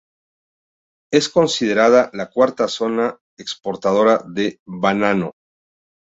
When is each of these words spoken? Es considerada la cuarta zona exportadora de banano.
Es 1.17 1.29
considerada 1.29 2.09
la 2.13 2.31
cuarta 2.31 2.67
zona 2.67 3.19
exportadora 3.37 4.19
de 4.27 4.59
banano. 4.65 5.33